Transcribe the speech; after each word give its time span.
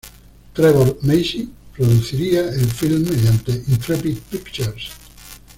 Trevor 0.55 0.97
Macy 1.03 1.47
produciría 1.77 2.49
el 2.49 2.65
film 2.71 3.03
mediante 3.07 3.51
Intrepid 3.67 4.17
Pictures. 4.31 4.87